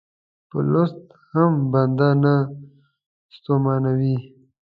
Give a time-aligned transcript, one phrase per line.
[0.49, 1.01] په لوست
[1.31, 2.35] هم بنده نه
[3.35, 4.17] ستومانوي.